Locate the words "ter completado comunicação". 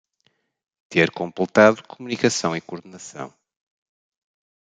0.89-2.55